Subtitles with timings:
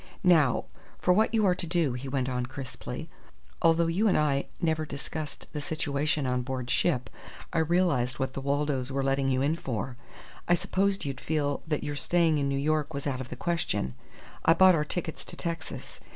[0.23, 0.65] "Now,
[0.97, 3.07] for what you are to do," he went on, crisply.
[3.61, 7.07] "Although you and I never discussed the situation on board ship,
[7.53, 9.97] I realized what the Waldos were letting you in for.
[10.47, 13.93] I supposed you'd feel that your staying in New York was out of the question.
[14.43, 15.99] I bought our tickets to Texas.